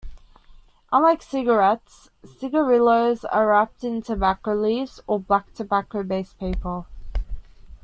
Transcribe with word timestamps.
Unlike 0.91 1.21
cigarettes, 1.21 2.09
cigarillos 2.25 3.23
are 3.23 3.45
wrapped 3.45 3.83
in 3.83 4.01
tobacco 4.01 4.55
leaves 4.55 4.99
or 5.05 5.19
brown 5.19 5.43
tobacco-based 5.53 6.39
paper. 6.39 6.85